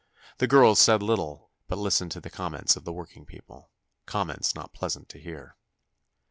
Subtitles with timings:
[0.39, 5.09] The girls said little, but listened to the comments of the working people—comments not pleasant
[5.09, 5.57] to hear.